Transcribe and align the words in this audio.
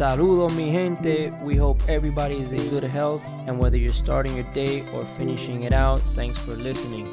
Saludo, 0.00 0.48
mi 0.56 0.70
gente. 0.70 1.30
We 1.42 1.56
hope 1.56 1.82
everybody 1.86 2.38
is 2.38 2.52
in 2.52 2.70
good 2.70 2.84
health, 2.84 3.22
and 3.46 3.58
whether 3.58 3.76
you're 3.76 3.92
starting 3.92 4.34
your 4.34 4.50
day 4.50 4.80
or 4.94 5.04
finishing 5.18 5.64
it 5.64 5.74
out, 5.74 6.00
thanks 6.14 6.38
for 6.38 6.52
listening. 6.52 7.06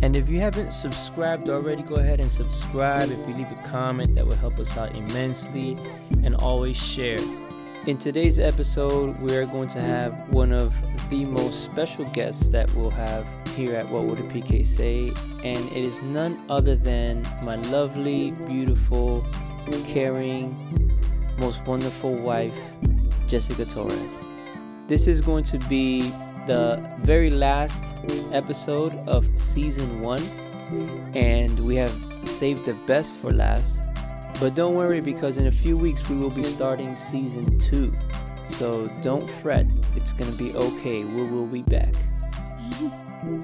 And 0.00 0.16
if 0.16 0.26
you 0.26 0.40
haven't 0.40 0.72
subscribed 0.72 1.50
already, 1.50 1.82
go 1.82 1.96
ahead 1.96 2.18
and 2.18 2.30
subscribe. 2.30 3.10
If 3.10 3.28
you 3.28 3.34
leave 3.34 3.52
a 3.52 3.62
comment, 3.68 4.14
that 4.14 4.26
will 4.26 4.36
help 4.36 4.58
us 4.58 4.74
out 4.78 4.96
immensely. 4.96 5.76
And 6.22 6.34
always 6.34 6.78
share. 6.78 7.20
In 7.86 7.98
today's 7.98 8.38
episode, 8.38 9.18
we 9.18 9.36
are 9.36 9.44
going 9.44 9.68
to 9.68 9.78
have 9.78 10.14
one 10.30 10.50
of 10.50 10.72
the 11.10 11.26
most 11.26 11.66
special 11.66 12.06
guests 12.06 12.48
that 12.48 12.74
we'll 12.74 12.88
have 12.88 13.26
here 13.54 13.76
at 13.76 13.86
What 13.90 14.04
Would 14.04 14.20
a 14.20 14.22
PK 14.22 14.64
Say, 14.64 15.08
and 15.44 15.62
it 15.72 15.84
is 15.84 16.00
none 16.00 16.42
other 16.48 16.74
than 16.74 17.22
my 17.42 17.56
lovely, 17.68 18.30
beautiful, 18.30 19.26
caring, 19.92 20.56
most 21.38 21.64
wonderful 21.66 22.14
wife, 22.14 22.58
Jessica 23.28 23.64
Torres. 23.64 24.24
This 24.86 25.06
is 25.06 25.20
going 25.20 25.44
to 25.44 25.58
be 25.68 26.00
the 26.46 26.80
very 27.00 27.30
last 27.30 27.84
episode 28.32 28.94
of 29.06 29.28
season 29.38 30.00
one, 30.00 30.22
and 31.14 31.58
we 31.60 31.76
have 31.76 31.92
saved 32.24 32.64
the 32.64 32.74
best 32.86 33.16
for 33.18 33.32
last. 33.32 33.82
But 34.40 34.54
don't 34.54 34.74
worry 34.74 35.00
because 35.00 35.36
in 35.36 35.46
a 35.46 35.52
few 35.52 35.76
weeks 35.76 36.08
we 36.08 36.16
will 36.16 36.30
be 36.30 36.44
starting 36.44 36.96
season 36.96 37.58
two. 37.58 37.92
So 38.46 38.88
don't 39.02 39.28
fret, 39.28 39.66
it's 39.94 40.12
gonna 40.12 40.36
be 40.36 40.54
okay. 40.54 41.04
We 41.04 41.24
will 41.24 41.46
be 41.46 41.62
back. 41.62 41.94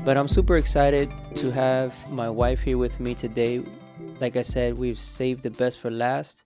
but 0.04 0.16
I'm 0.16 0.28
super 0.28 0.56
excited 0.56 1.12
to 1.36 1.50
have 1.50 1.94
my 2.10 2.30
wife 2.30 2.60
here 2.60 2.78
with 2.78 3.00
me 3.00 3.14
today. 3.14 3.62
Like 4.20 4.36
I 4.36 4.42
said, 4.42 4.78
we've 4.78 4.98
saved 4.98 5.42
the 5.42 5.50
best 5.50 5.78
for 5.78 5.90
last, 5.90 6.44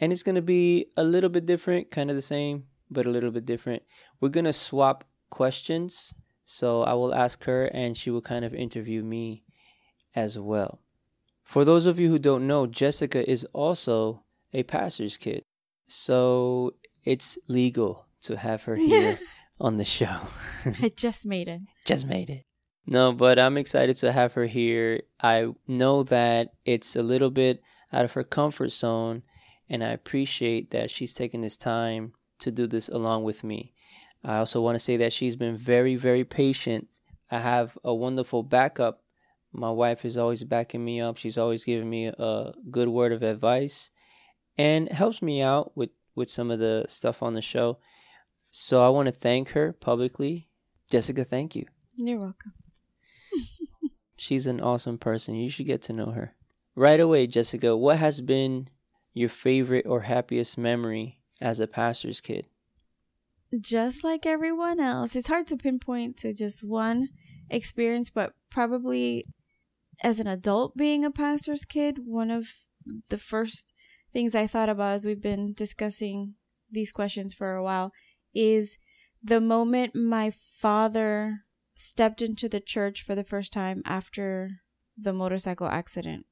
and 0.00 0.12
it's 0.12 0.22
gonna 0.22 0.42
be 0.42 0.86
a 0.96 1.04
little 1.04 1.30
bit 1.30 1.46
different, 1.46 1.90
kind 1.90 2.10
of 2.10 2.16
the 2.16 2.22
same, 2.22 2.64
but 2.90 3.06
a 3.06 3.10
little 3.10 3.30
bit 3.30 3.46
different. 3.46 3.82
We're 4.20 4.30
gonna 4.30 4.52
swap 4.52 5.04
questions. 5.28 6.12
So 6.44 6.82
I 6.82 6.94
will 6.94 7.14
ask 7.14 7.44
her 7.44 7.66
and 7.66 7.96
she 7.96 8.10
will 8.10 8.22
kind 8.22 8.44
of 8.44 8.52
interview 8.52 9.04
me 9.04 9.44
as 10.16 10.38
well. 10.38 10.80
For 11.44 11.64
those 11.64 11.86
of 11.86 11.98
you 11.98 12.08
who 12.10 12.18
don't 12.18 12.46
know, 12.46 12.66
Jessica 12.66 13.28
is 13.28 13.44
also 13.52 14.24
a 14.52 14.64
pastor's 14.64 15.16
kid. 15.16 15.44
So 15.86 16.74
it's 17.04 17.38
legal 17.48 18.06
to 18.22 18.36
have 18.36 18.64
her 18.64 18.76
here 18.76 19.18
on 19.60 19.76
the 19.76 19.84
show. 19.84 20.28
I 20.64 20.92
just 20.94 21.26
made 21.26 21.48
it. 21.48 21.60
Just 21.84 22.06
made 22.06 22.30
it. 22.30 22.44
No, 22.86 23.12
but 23.12 23.38
I'm 23.38 23.56
excited 23.56 23.96
to 23.96 24.12
have 24.12 24.34
her 24.34 24.46
here. 24.46 25.02
I 25.20 25.48
know 25.68 26.02
that 26.04 26.54
it's 26.64 26.96
a 26.96 27.02
little 27.02 27.30
bit 27.30 27.62
out 27.92 28.04
of 28.04 28.12
her 28.14 28.24
comfort 28.24 28.70
zone, 28.70 29.22
and 29.70 29.84
I 29.84 29.90
appreciate 29.90 30.72
that 30.72 30.90
she's 30.90 31.14
taking 31.14 31.40
this 31.40 31.56
time 31.56 32.12
to 32.40 32.50
do 32.50 32.66
this 32.66 32.88
along 32.88 33.22
with 33.22 33.44
me. 33.44 33.72
I 34.24 34.38
also 34.38 34.60
want 34.60 34.74
to 34.74 34.80
say 34.80 34.96
that 34.98 35.12
she's 35.12 35.36
been 35.36 35.56
very, 35.56 35.94
very 35.94 36.24
patient. 36.24 36.88
I 37.30 37.38
have 37.38 37.78
a 37.84 37.94
wonderful 37.94 38.42
backup. 38.42 39.04
My 39.52 39.70
wife 39.70 40.04
is 40.04 40.18
always 40.18 40.42
backing 40.42 40.84
me 40.84 41.00
up. 41.00 41.16
She's 41.16 41.38
always 41.38 41.64
giving 41.64 41.88
me 41.88 42.06
a 42.06 42.52
good 42.70 42.88
word 42.88 43.12
of 43.12 43.22
advice 43.22 43.90
and 44.58 44.90
helps 44.90 45.22
me 45.22 45.40
out 45.40 45.76
with, 45.76 45.90
with 46.14 46.28
some 46.28 46.50
of 46.50 46.58
the 46.58 46.84
stuff 46.88 47.22
on 47.22 47.34
the 47.34 47.42
show. 47.42 47.78
So 48.48 48.84
I 48.84 48.88
want 48.88 49.06
to 49.06 49.14
thank 49.14 49.50
her 49.50 49.72
publicly. 49.72 50.48
Jessica, 50.90 51.24
thank 51.24 51.54
you. 51.54 51.66
You're 51.96 52.18
welcome. 52.18 52.54
She's 54.16 54.46
an 54.46 54.60
awesome 54.60 54.98
person. 54.98 55.36
You 55.36 55.48
should 55.48 55.66
get 55.66 55.82
to 55.82 55.92
know 55.92 56.10
her. 56.10 56.34
Right 56.74 57.00
away, 57.00 57.28
Jessica, 57.28 57.76
what 57.76 57.98
has 57.98 58.20
been 58.20 58.68
your 59.14 59.28
favorite 59.28 59.86
or 59.86 60.02
happiest 60.02 60.56
memory 60.58 61.20
as 61.40 61.60
a 61.60 61.66
pastor's 61.66 62.20
kid? 62.20 62.46
just 63.58 64.04
like 64.04 64.26
everyone 64.26 64.78
else. 64.78 65.16
It's 65.16 65.28
hard 65.28 65.46
to 65.48 65.56
pinpoint 65.56 66.16
to 66.18 66.32
just 66.32 66.62
one 66.62 67.08
experience, 67.48 68.10
but 68.10 68.34
probably 68.50 69.26
as 70.02 70.20
an 70.20 70.26
adult 70.26 70.76
being 70.76 71.04
a 71.04 71.10
pastor's 71.10 71.64
kid, 71.64 71.98
one 72.06 72.30
of 72.30 72.48
the 73.08 73.18
first 73.18 73.72
things 74.12 74.34
I 74.34 74.46
thought 74.46 74.68
about 74.68 74.94
as 74.94 75.04
we've 75.04 75.20
been 75.20 75.52
discussing 75.52 76.34
these 76.70 76.92
questions 76.92 77.34
for 77.34 77.54
a 77.54 77.62
while 77.62 77.92
is 78.34 78.76
the 79.22 79.40
moment 79.40 79.94
my 79.94 80.30
father 80.30 81.40
stepped 81.74 82.22
into 82.22 82.48
the 82.48 82.60
church 82.60 83.02
for 83.02 83.14
the 83.14 83.24
first 83.24 83.52
time 83.52 83.82
after 83.84 84.60
the 84.96 85.12
motorcycle 85.12 85.66
accident. 85.66 86.26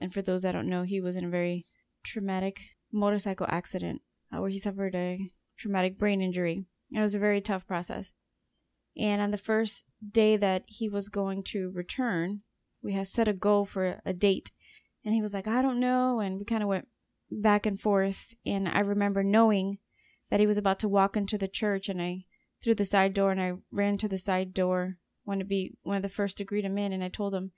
And 0.00 0.12
for 0.12 0.22
those 0.22 0.42
that 0.42 0.52
don't 0.52 0.68
know, 0.68 0.82
he 0.82 1.00
was 1.00 1.16
in 1.16 1.24
a 1.24 1.30
very 1.30 1.66
traumatic 2.06 2.60
motorcycle 2.92 3.46
accident 3.48 4.00
uh, 4.32 4.40
where 4.40 4.50
he 4.50 4.58
suffered 4.58 4.94
a 4.94 5.30
traumatic 5.58 5.98
brain 5.98 6.22
injury. 6.22 6.64
It 6.90 7.00
was 7.00 7.14
a 7.14 7.18
very 7.18 7.40
tough 7.40 7.66
process. 7.66 8.14
And 8.96 9.20
on 9.20 9.30
the 9.30 9.38
first 9.38 9.84
day 10.08 10.36
that 10.36 10.64
he 10.66 10.88
was 10.88 11.08
going 11.08 11.42
to 11.44 11.70
return, 11.74 12.40
we 12.82 12.92
had 12.92 13.08
set 13.08 13.28
a 13.28 13.34
goal 13.34 13.66
for 13.66 14.00
a 14.04 14.12
date. 14.12 14.52
And 15.04 15.14
he 15.14 15.20
was 15.20 15.34
like, 15.34 15.46
I 15.46 15.60
don't 15.62 15.80
know. 15.80 16.20
And 16.20 16.38
we 16.38 16.44
kind 16.44 16.62
of 16.62 16.68
went 16.68 16.88
back 17.30 17.66
and 17.66 17.80
forth. 17.80 18.34
And 18.44 18.68
I 18.68 18.80
remember 18.80 19.22
knowing 19.22 19.78
that 20.30 20.40
he 20.40 20.46
was 20.46 20.56
about 20.56 20.78
to 20.80 20.88
walk 20.88 21.16
into 21.16 21.36
the 21.36 21.48
church. 21.48 21.88
And 21.88 22.00
I 22.00 22.24
threw 22.62 22.74
the 22.74 22.84
side 22.84 23.12
door 23.12 23.30
and 23.30 23.40
I 23.40 23.52
ran 23.70 23.98
to 23.98 24.08
the 24.08 24.18
side 24.18 24.54
door, 24.54 24.96
wanted 25.24 25.44
to 25.44 25.48
be 25.48 25.74
one 25.82 25.96
of 25.96 26.02
the 26.02 26.08
first 26.08 26.38
to 26.38 26.44
greet 26.44 26.64
him 26.64 26.78
in. 26.78 26.92
And 26.92 27.04
I 27.04 27.08
told 27.08 27.34
him, 27.34 27.52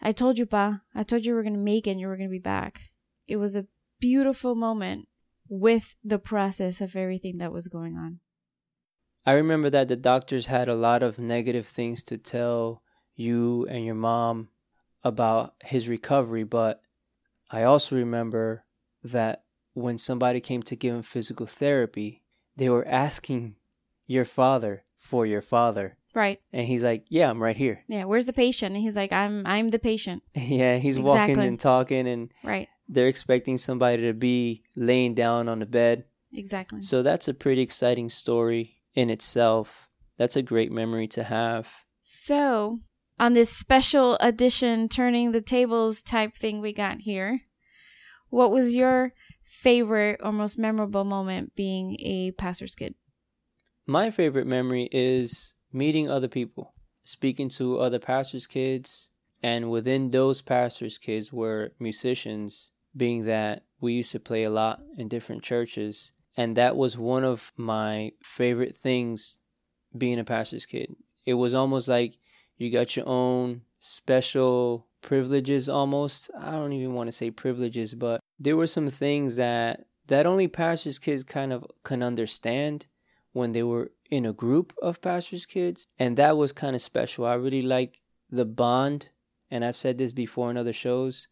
I 0.00 0.12
told 0.12 0.38
you, 0.38 0.46
Pa, 0.46 0.80
I 0.94 1.04
told 1.04 1.24
you 1.24 1.32
we 1.32 1.36
were 1.36 1.42
going 1.44 1.54
to 1.54 1.60
make 1.60 1.86
it 1.86 1.92
and 1.92 2.00
you 2.00 2.08
were 2.08 2.16
going 2.16 2.28
to 2.28 2.32
be 2.32 2.40
back. 2.40 2.80
It 3.28 3.36
was 3.36 3.54
a 3.54 3.66
beautiful 4.02 4.56
moment 4.56 5.06
with 5.48 5.94
the 6.02 6.18
process 6.18 6.80
of 6.80 6.96
everything 6.96 7.38
that 7.38 7.52
was 7.52 7.68
going 7.68 7.96
on. 7.96 8.18
I 9.24 9.34
remember 9.34 9.70
that 9.70 9.86
the 9.86 9.96
doctors 9.96 10.46
had 10.46 10.68
a 10.68 10.74
lot 10.74 11.04
of 11.04 11.20
negative 11.20 11.68
things 11.68 12.02
to 12.04 12.18
tell 12.18 12.82
you 13.14 13.64
and 13.70 13.86
your 13.86 13.94
mom 13.94 14.48
about 15.04 15.54
his 15.62 15.88
recovery, 15.88 16.42
but 16.42 16.82
I 17.52 17.62
also 17.62 17.94
remember 17.94 18.64
that 19.04 19.44
when 19.72 19.98
somebody 19.98 20.40
came 20.40 20.64
to 20.64 20.74
give 20.74 20.96
him 20.96 21.02
physical 21.02 21.46
therapy, 21.46 22.22
they 22.56 22.68
were 22.68 22.86
asking 22.88 23.54
your 24.08 24.24
father 24.24 24.82
for 24.98 25.24
your 25.24 25.42
father. 25.42 25.96
Right. 26.12 26.40
And 26.52 26.66
he's 26.66 26.82
like, 26.82 27.04
"Yeah, 27.08 27.30
I'm 27.30 27.42
right 27.42 27.56
here." 27.56 27.84
Yeah, 27.88 28.04
where's 28.04 28.26
the 28.26 28.32
patient? 28.34 28.74
And 28.74 28.82
he's 28.82 28.96
like, 28.96 29.12
"I'm 29.12 29.46
I'm 29.46 29.68
the 29.68 29.78
patient." 29.78 30.22
yeah, 30.34 30.76
he's 30.76 30.98
exactly. 30.98 31.36
walking 31.36 31.38
and 31.38 31.58
talking 31.58 32.06
and 32.06 32.32
Right 32.44 32.68
they're 32.88 33.08
expecting 33.08 33.58
somebody 33.58 34.02
to 34.02 34.12
be 34.12 34.62
laying 34.76 35.14
down 35.14 35.48
on 35.48 35.60
the 35.60 35.66
bed. 35.66 36.04
Exactly. 36.32 36.82
So 36.82 37.02
that's 37.02 37.28
a 37.28 37.34
pretty 37.34 37.62
exciting 37.62 38.08
story 38.08 38.82
in 38.94 39.10
itself. 39.10 39.88
That's 40.18 40.36
a 40.36 40.42
great 40.42 40.70
memory 40.70 41.08
to 41.08 41.24
have. 41.24 41.84
So, 42.02 42.80
on 43.18 43.32
this 43.32 43.50
special 43.50 44.16
edition 44.20 44.88
turning 44.88 45.32
the 45.32 45.40
tables 45.40 46.02
type 46.02 46.36
thing 46.36 46.60
we 46.60 46.72
got 46.72 47.02
here, 47.02 47.42
what 48.28 48.50
was 48.50 48.74
your 48.74 49.12
favorite 49.44 50.20
or 50.22 50.32
most 50.32 50.58
memorable 50.58 51.04
moment 51.04 51.54
being 51.54 51.96
a 52.00 52.32
pastor's 52.32 52.74
kid? 52.74 52.94
My 53.86 54.10
favorite 54.10 54.46
memory 54.46 54.88
is 54.92 55.54
meeting 55.72 56.10
other 56.10 56.28
people, 56.28 56.74
speaking 57.02 57.48
to 57.50 57.78
other 57.78 57.98
pastors' 57.98 58.46
kids, 58.46 59.10
and 59.42 59.70
within 59.70 60.10
those 60.10 60.40
pastors' 60.40 60.98
kids 60.98 61.32
were 61.32 61.72
musicians 61.78 62.72
being 62.96 63.24
that 63.24 63.64
we 63.80 63.94
used 63.94 64.12
to 64.12 64.20
play 64.20 64.44
a 64.44 64.50
lot 64.50 64.82
in 64.96 65.08
different 65.08 65.42
churches. 65.42 66.12
And 66.36 66.56
that 66.56 66.76
was 66.76 66.96
one 66.96 67.24
of 67.24 67.52
my 67.56 68.12
favorite 68.22 68.76
things 68.76 69.38
being 69.96 70.18
a 70.18 70.24
pastor's 70.24 70.66
kid. 70.66 70.94
It 71.24 71.34
was 71.34 71.54
almost 71.54 71.88
like 71.88 72.16
you 72.56 72.70
got 72.70 72.96
your 72.96 73.08
own 73.08 73.62
special 73.80 74.86
privileges 75.02 75.68
almost. 75.68 76.30
I 76.38 76.52
don't 76.52 76.72
even 76.72 76.94
want 76.94 77.08
to 77.08 77.12
say 77.12 77.30
privileges, 77.30 77.94
but 77.94 78.20
there 78.38 78.56
were 78.56 78.66
some 78.66 78.88
things 78.88 79.36
that 79.36 79.86
that 80.06 80.26
only 80.26 80.48
pastors 80.48 80.98
kids 80.98 81.24
kind 81.24 81.52
of 81.52 81.64
can 81.84 82.02
understand 82.02 82.86
when 83.32 83.52
they 83.52 83.62
were 83.62 83.92
in 84.10 84.26
a 84.26 84.32
group 84.32 84.74
of 84.82 85.00
pastors 85.00 85.46
kids 85.46 85.86
and 85.98 86.16
that 86.16 86.36
was 86.36 86.52
kind 86.52 86.76
of 86.76 86.82
special. 86.82 87.24
I 87.24 87.34
really 87.34 87.62
like 87.62 88.00
the 88.30 88.44
bond 88.44 89.10
and 89.52 89.66
I've 89.66 89.76
said 89.76 89.98
this 89.98 90.12
before 90.12 90.50
in 90.50 90.56
other 90.56 90.72
shows. 90.72 91.28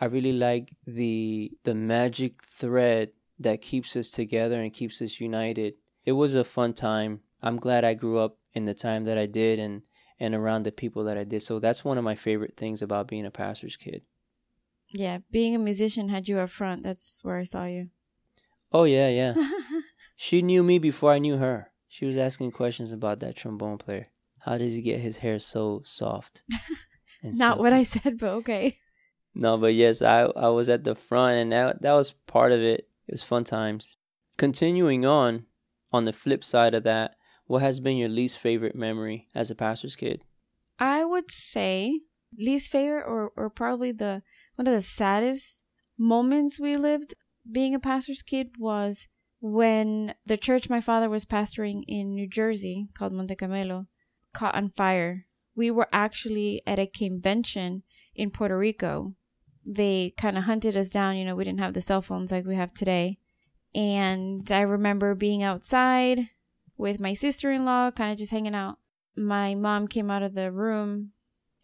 I 0.00 0.06
really 0.06 0.32
like 0.32 0.74
the 0.86 1.52
the 1.64 1.74
magic 1.74 2.42
thread 2.42 3.10
that 3.38 3.60
keeps 3.60 3.94
us 3.94 4.10
together 4.10 4.60
and 4.60 4.72
keeps 4.72 5.02
us 5.02 5.20
united. 5.20 5.74
It 6.04 6.12
was 6.12 6.34
a 6.34 6.44
fun 6.44 6.72
time. 6.72 7.20
I'm 7.42 7.58
glad 7.58 7.84
I 7.84 7.92
grew 7.92 8.18
up 8.18 8.38
in 8.54 8.64
the 8.64 8.74
time 8.74 9.04
that 9.04 9.18
I 9.18 9.26
did 9.26 9.58
and 9.58 9.82
and 10.18 10.34
around 10.34 10.62
the 10.62 10.72
people 10.72 11.04
that 11.04 11.18
I 11.18 11.24
did. 11.24 11.42
So 11.42 11.58
that's 11.60 11.84
one 11.84 11.98
of 11.98 12.04
my 12.04 12.14
favorite 12.14 12.56
things 12.56 12.80
about 12.80 13.06
being 13.06 13.26
a 13.26 13.30
pastor's 13.30 13.76
kid. 13.76 14.02
Yeah, 14.88 15.18
being 15.30 15.54
a 15.54 15.58
musician 15.58 16.08
had 16.08 16.26
you 16.26 16.38
up 16.38 16.48
front. 16.48 16.82
That's 16.82 17.20
where 17.22 17.36
I 17.36 17.44
saw 17.44 17.66
you. 17.66 17.90
Oh 18.72 18.84
yeah, 18.84 19.10
yeah. 19.10 19.34
she 20.16 20.40
knew 20.40 20.62
me 20.62 20.78
before 20.78 21.12
I 21.12 21.18
knew 21.18 21.36
her. 21.36 21.70
She 21.86 22.06
was 22.06 22.16
asking 22.16 22.52
questions 22.52 22.92
about 22.92 23.20
that 23.20 23.36
trombone 23.36 23.76
player. 23.76 24.08
How 24.40 24.56
does 24.56 24.74
he 24.74 24.80
get 24.80 25.00
his 25.00 25.18
hair 25.18 25.38
so 25.38 25.82
soft? 25.84 26.42
Not 27.22 27.36
silky? 27.38 27.60
what 27.60 27.72
I 27.72 27.82
said, 27.94 28.18
but 28.18 28.30
okay. 28.34 28.78
No, 29.34 29.56
but 29.56 29.74
yes, 29.74 30.02
I 30.02 30.22
I 30.22 30.48
was 30.48 30.68
at 30.68 30.84
the 30.84 30.94
front, 30.94 31.36
and 31.38 31.52
that 31.52 31.82
that 31.82 31.94
was 31.94 32.12
part 32.12 32.52
of 32.52 32.60
it. 32.60 32.88
It 33.06 33.12
was 33.12 33.22
fun 33.22 33.44
times. 33.44 33.96
Continuing 34.36 35.04
on, 35.04 35.46
on 35.92 36.04
the 36.04 36.12
flip 36.12 36.44
side 36.44 36.74
of 36.74 36.82
that, 36.84 37.16
what 37.46 37.62
has 37.62 37.80
been 37.80 37.96
your 37.96 38.08
least 38.08 38.38
favorite 38.38 38.76
memory 38.76 39.28
as 39.34 39.50
a 39.50 39.54
pastor's 39.54 39.96
kid? 39.96 40.22
I 40.78 41.04
would 41.04 41.30
say 41.30 42.00
least 42.36 42.70
favorite 42.70 43.04
or, 43.06 43.32
or 43.36 43.48
probably 43.50 43.90
the 43.90 44.22
one 44.56 44.66
of 44.66 44.74
the 44.74 44.82
saddest 44.82 45.58
moments 45.96 46.60
we 46.60 46.76
lived 46.76 47.14
being 47.50 47.74
a 47.74 47.80
pastor's 47.80 48.22
kid 48.22 48.50
was 48.58 49.08
when 49.40 50.14
the 50.26 50.36
church 50.36 50.68
my 50.68 50.80
father 50.80 51.08
was 51.08 51.24
pastoring 51.24 51.82
in 51.88 52.14
New 52.14 52.28
Jersey 52.28 52.88
called 52.96 53.12
Monte 53.12 53.34
Carmelo 53.36 53.86
caught 54.34 54.54
on 54.54 54.68
fire. 54.70 55.26
We 55.58 55.72
were 55.72 55.88
actually 55.92 56.62
at 56.68 56.78
a 56.78 56.86
convention 56.86 57.82
in 58.14 58.30
Puerto 58.30 58.56
Rico. 58.56 59.14
They 59.66 60.14
kind 60.16 60.38
of 60.38 60.44
hunted 60.44 60.76
us 60.76 60.88
down, 60.88 61.16
you 61.16 61.24
know, 61.24 61.34
we 61.34 61.42
didn't 61.42 61.58
have 61.58 61.74
the 61.74 61.80
cell 61.80 62.00
phones 62.00 62.30
like 62.30 62.46
we 62.46 62.54
have 62.54 62.72
today. 62.72 63.18
And 63.74 64.50
I 64.52 64.60
remember 64.60 65.16
being 65.16 65.42
outside 65.42 66.28
with 66.76 67.00
my 67.00 67.12
sister 67.12 67.50
in 67.50 67.64
law, 67.64 67.90
kind 67.90 68.12
of 68.12 68.18
just 68.18 68.30
hanging 68.30 68.54
out. 68.54 68.78
My 69.16 69.56
mom 69.56 69.88
came 69.88 70.12
out 70.12 70.22
of 70.22 70.34
the 70.34 70.52
room 70.52 71.10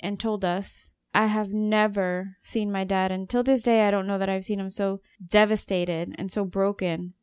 and 0.01 0.19
told 0.19 0.45
us, 0.45 0.91
I 1.15 1.27
have 1.27 1.53
never 1.53 2.37
seen 2.43 2.73
my 2.73 2.83
dad. 2.83 3.13
Until 3.13 3.45
this 3.45 3.63
day, 3.63 3.87
I 3.87 3.93
don't 3.93 4.09
know 4.09 4.19
that 4.19 4.29
I've 4.29 4.45
seen 4.45 4.59
him 4.59 4.71
so 4.71 5.03
devastated 5.25 6.17
and 6.19 6.33
so 6.33 6.45
broken 6.45 7.15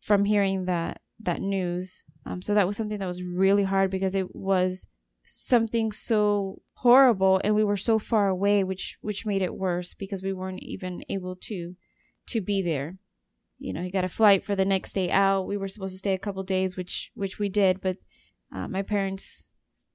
from 0.00 0.24
hearing 0.24 0.64
that 0.64 1.02
that 1.20 1.42
news. 1.42 2.02
Um, 2.24 2.40
so 2.40 2.54
that 2.54 2.66
was 2.66 2.78
something 2.78 2.98
that 2.98 3.06
was 3.06 3.22
really 3.22 3.64
hard 3.64 3.90
because 3.90 4.14
it 4.14 4.34
was 4.34 4.86
something 5.24 5.92
so 5.92 6.62
horrible 6.74 7.40
and 7.42 7.54
we 7.54 7.64
were 7.64 7.76
so 7.76 7.98
far 7.98 8.28
away 8.28 8.62
which 8.62 8.98
which 9.00 9.24
made 9.24 9.42
it 9.42 9.54
worse 9.54 9.94
because 9.94 10.22
we 10.22 10.32
weren't 10.32 10.62
even 10.62 11.02
able 11.08 11.36
to 11.36 11.74
to 12.26 12.40
be 12.40 12.62
there. 12.62 12.98
You 13.58 13.72
know 13.72 13.82
he 13.82 13.90
got 13.90 14.04
a 14.04 14.08
flight 14.08 14.44
for 14.44 14.54
the 14.54 14.64
next 14.64 14.92
day 14.92 15.10
out. 15.10 15.46
We 15.46 15.56
were 15.56 15.68
supposed 15.68 15.94
to 15.94 15.98
stay 15.98 16.12
a 16.12 16.18
couple 16.18 16.42
days 16.42 16.76
which 16.76 17.10
which 17.14 17.38
we 17.38 17.48
did 17.48 17.80
but 17.80 17.96
uh, 18.54 18.68
my 18.68 18.82
parents 18.82 19.50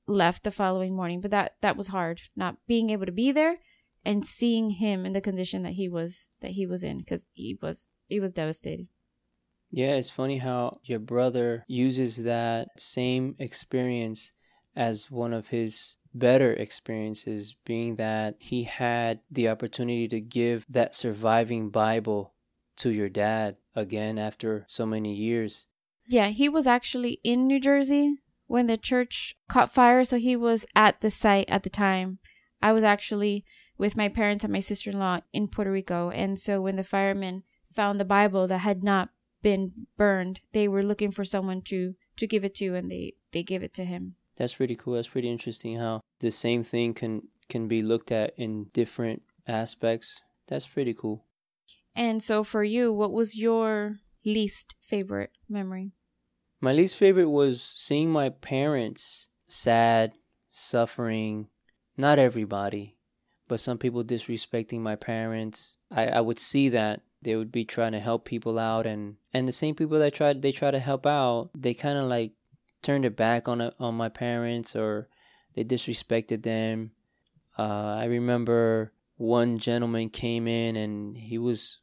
left 0.08 0.44
the 0.44 0.52
following 0.52 0.96
morning. 0.96 1.22
But 1.22 1.31
that 1.31 1.54
that 1.62 1.78
was 1.78 1.88
hard 1.88 2.22
not 2.36 2.58
being 2.68 2.90
able 2.90 3.06
to 3.06 3.12
be 3.12 3.31
there 3.31 3.58
and 4.04 4.26
seeing 4.26 4.72
him 4.72 5.06
in 5.06 5.14
the 5.14 5.22
condition 5.22 5.64
that 5.64 5.74
he 5.74 5.88
was 5.88 6.30
that 6.42 6.52
he 6.52 6.66
was 6.66 6.84
in 6.84 7.00
because 7.00 7.28
he 7.34 7.58
was 7.62 7.88
he 8.08 8.20
was 8.20 8.31
devastated. 8.31 8.88
Yeah 9.72 9.96
it's 9.96 10.10
funny 10.10 10.40
how 10.40 10.80
your 10.84 11.00
brother 11.00 11.64
uses 11.68 12.24
that 12.24 12.70
same 12.78 13.36
experience 13.38 14.34
as 14.80 15.12
one 15.12 15.34
of 15.34 15.50
his 15.50 15.98
better 16.14 16.54
experiences 16.54 17.56
being 17.66 17.98
that 17.98 18.36
he 18.40 18.64
had 18.64 19.20
the 19.30 19.50
opportunity 19.50 20.08
to 20.08 20.22
give 20.22 20.66
that 20.70 20.96
surviving 20.96 21.70
bible 21.70 22.34
to 22.78 22.90
your 22.90 23.10
dad 23.10 23.60
again 23.76 24.18
after 24.18 24.66
so 24.70 24.86
many 24.86 25.14
years. 25.14 25.68
Yeah, 26.08 26.30
he 26.30 26.48
was 26.48 26.66
actually 26.66 27.20
in 27.26 27.46
New 27.46 27.60
Jersey 27.60 28.16
when 28.48 28.68
the 28.68 28.78
church 28.78 29.36
caught 29.50 29.72
fire, 29.72 30.06
so 30.06 30.18
he 30.18 30.38
was 30.38 30.66
at 30.74 31.02
the 31.02 31.12
site 31.12 31.50
at 31.50 31.64
the 31.64 31.70
time. 31.70 32.20
I 32.62 32.72
was 32.72 32.84
actually 32.84 33.44
with 33.78 33.98
my 33.98 34.08
parents 34.08 34.46
and 34.46 34.54
my 34.54 34.60
sister 34.60 34.90
in 34.90 34.98
law 34.98 35.20
in 35.34 35.50
Puerto 35.50 35.72
Rico, 35.72 36.10
and 36.10 36.40
so 36.40 36.62
when 36.62 36.78
the 36.78 36.84
firemen 36.86 37.44
found 37.72 38.00
the 38.00 38.06
Bible 38.06 38.48
that 38.48 38.60
had 38.60 38.81
not 38.81 39.10
been 39.42 39.88
burned, 39.98 40.40
they 40.54 40.70
were 40.70 40.84
looking 40.84 41.12
for 41.12 41.26
someone 41.26 41.62
to 41.64 41.96
to 42.16 42.26
give 42.26 42.46
it 42.46 42.56
to, 42.56 42.76
and 42.76 42.90
they 42.90 43.16
they 43.34 43.44
gave 43.44 43.62
it 43.62 43.74
to 43.74 43.84
him. 43.84 44.16
That's 44.39 44.56
pretty 44.56 44.77
cool. 44.77 44.94
That's 44.94 45.09
pretty 45.09 45.30
interesting 45.30 45.75
how 45.77 46.00
the 46.21 46.31
same 46.31 46.63
thing 46.63 46.94
can 46.94 47.27
can 47.50 47.68
be 47.68 47.81
looked 47.81 48.12
at 48.12 48.33
in 48.38 48.65
different 48.74 49.21
aspects. 49.45 50.21
That's 50.47 50.65
pretty 50.65 50.94
cool. 50.94 51.25
And 51.95 52.24
so 52.24 52.44
for 52.44 52.63
you, 52.63 52.94
what 52.94 53.12
was 53.12 53.36
your 53.36 54.00
least 54.24 54.75
favorite 54.80 55.31
memory? 55.50 55.91
My 56.62 56.71
least 56.71 56.95
favorite 56.95 57.30
was 57.30 57.62
seeing 57.62 58.09
my 58.12 58.30
parents 58.30 59.27
sad, 59.50 60.13
suffering. 60.51 61.47
Not 61.97 62.18
everybody, 62.18 62.95
but 63.50 63.59
some 63.59 63.77
people 63.77 64.06
disrespecting 64.06 64.80
my 64.80 64.95
parents. 64.95 65.75
I, 65.92 66.07
I 66.07 66.21
would 66.21 66.39
see 66.39 66.69
that 66.69 67.01
they 67.21 67.35
would 67.35 67.51
be 67.51 67.65
trying 67.65 67.92
to 67.92 68.00
help 68.00 68.24
people 68.24 68.57
out 68.57 68.85
and 68.85 69.18
and 69.33 69.47
the 69.47 69.51
same 69.51 69.75
people 69.75 70.00
that 70.00 70.13
tried 70.13 70.42
they 70.42 70.53
try 70.53 70.71
to 70.71 70.80
help 70.80 71.06
out 71.06 71.50
they 71.53 71.74
kind 71.74 71.97
of 71.97 72.06
like 72.06 72.31
turned 72.81 73.06
it 73.06 73.16
back 73.16 73.48
on 73.48 73.62
a, 73.62 73.74
on 73.80 73.96
my 73.96 74.10
parents 74.10 74.76
or 74.76 75.08
they 75.56 75.64
disrespected 75.64 76.44
them. 76.44 76.92
Uh, 77.58 77.98
i 78.00 78.06
remember 78.06 78.94
one 79.18 79.60
gentleman 79.60 80.10
came 80.10 80.48
in 80.48 80.78
and 80.78 81.18
he 81.18 81.38
was 81.38 81.80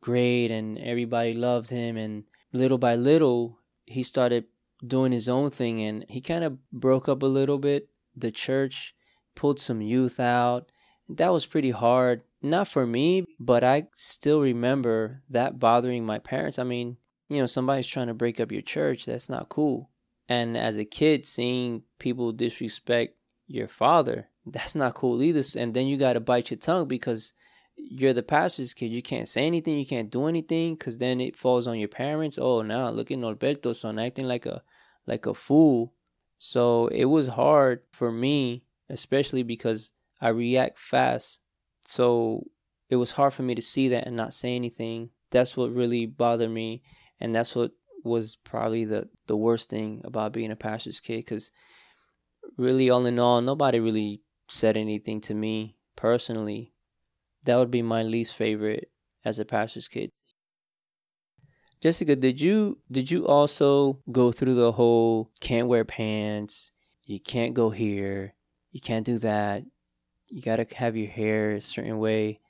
great 0.00 0.50
and 0.50 0.76
everybody 0.78 1.34
loved 1.34 1.70
him 1.70 1.96
and 1.96 2.24
little 2.52 2.78
by 2.78 2.96
little 2.96 3.60
he 3.86 4.02
started 4.02 4.44
doing 4.84 5.12
his 5.12 5.28
own 5.28 5.50
thing 5.50 5.80
and 5.82 6.04
he 6.08 6.20
kind 6.20 6.42
of 6.42 6.58
broke 6.72 7.08
up 7.08 7.22
a 7.22 7.26
little 7.26 7.58
bit. 7.58 7.88
The 8.16 8.30
church 8.30 8.94
pulled 9.34 9.60
some 9.60 9.80
youth 9.80 10.18
out. 10.18 10.72
That 11.08 11.32
was 11.32 11.46
pretty 11.46 11.70
hard 11.70 12.22
not 12.42 12.66
for 12.66 12.86
me 12.86 13.26
but 13.38 13.62
i 13.62 13.86
still 13.94 14.40
remember 14.40 15.22
that 15.28 15.58
bothering 15.58 16.04
my 16.04 16.18
parents. 16.18 16.58
I 16.58 16.64
mean 16.64 16.96
you 17.28 17.38
know 17.38 17.46
somebody's 17.46 17.86
trying 17.86 18.08
to 18.08 18.14
break 18.14 18.40
up 18.40 18.50
your 18.50 18.62
church 18.62 19.04
that's 19.04 19.28
not 19.28 19.48
cool 19.48 19.90
and 20.30 20.56
as 20.56 20.78
a 20.78 20.84
kid 20.84 21.26
seeing 21.26 21.82
people 21.98 22.32
disrespect 22.32 23.16
your 23.46 23.68
father 23.68 24.28
that's 24.46 24.74
not 24.74 24.94
cool 24.94 25.22
either 25.22 25.42
and 25.58 25.74
then 25.74 25.86
you 25.86 25.98
got 25.98 26.14
to 26.14 26.20
bite 26.20 26.50
your 26.50 26.58
tongue 26.58 26.88
because 26.88 27.34
you're 27.88 28.12
the 28.12 28.22
pastor's 28.22 28.74
kid. 28.74 28.86
You 28.86 29.02
can't 29.02 29.28
say 29.28 29.46
anything. 29.46 29.78
You 29.78 29.86
can't 29.86 30.10
do 30.10 30.26
anything 30.26 30.74
because 30.74 30.98
then 30.98 31.20
it 31.20 31.36
falls 31.36 31.66
on 31.66 31.78
your 31.78 31.88
parents. 31.88 32.38
Oh, 32.40 32.62
now 32.62 32.90
look 32.90 33.10
at 33.10 33.18
Norberto 33.18 33.74
son 33.74 33.98
acting 33.98 34.26
like 34.26 34.46
a 34.46 34.62
like 35.06 35.26
a 35.26 35.34
fool. 35.34 35.94
So 36.38 36.88
it 36.88 37.06
was 37.06 37.28
hard 37.28 37.82
for 37.92 38.10
me, 38.10 38.64
especially 38.88 39.42
because 39.42 39.92
I 40.20 40.28
react 40.28 40.78
fast. 40.78 41.40
So 41.82 42.46
it 42.88 42.96
was 42.96 43.12
hard 43.12 43.32
for 43.32 43.42
me 43.42 43.54
to 43.54 43.62
see 43.62 43.88
that 43.88 44.06
and 44.06 44.16
not 44.16 44.34
say 44.34 44.56
anything. 44.56 45.10
That's 45.30 45.56
what 45.56 45.72
really 45.72 46.06
bothered 46.06 46.50
me, 46.50 46.82
and 47.20 47.34
that's 47.34 47.54
what 47.54 47.72
was 48.04 48.36
probably 48.36 48.84
the 48.84 49.08
the 49.26 49.36
worst 49.36 49.70
thing 49.70 50.00
about 50.04 50.32
being 50.32 50.50
a 50.50 50.56
pastor's 50.56 51.00
kid. 51.00 51.18
Because 51.18 51.52
really, 52.56 52.90
all 52.90 53.06
in 53.06 53.18
all, 53.18 53.40
nobody 53.40 53.80
really 53.80 54.22
said 54.48 54.76
anything 54.76 55.20
to 55.20 55.34
me 55.34 55.76
personally 55.96 56.72
that 57.44 57.56
would 57.56 57.70
be 57.70 57.82
my 57.82 58.02
least 58.02 58.34
favorite 58.34 58.90
as 59.24 59.38
a 59.38 59.44
pastor's 59.44 59.88
kid. 59.88 60.12
Jessica, 61.80 62.14
did 62.14 62.40
you 62.40 62.78
did 62.90 63.10
you 63.10 63.26
also 63.26 64.00
go 64.12 64.32
through 64.32 64.54
the 64.54 64.72
whole 64.72 65.30
can't 65.40 65.68
wear 65.68 65.84
pants, 65.84 66.72
you 67.04 67.18
can't 67.18 67.54
go 67.54 67.70
here, 67.70 68.34
you 68.70 68.80
can't 68.80 69.06
do 69.06 69.18
that, 69.18 69.64
you 70.28 70.42
gotta 70.42 70.66
have 70.76 70.96
your 70.96 71.08
hair 71.08 71.52
a 71.52 71.62
certain 71.62 71.98
way? 71.98 72.40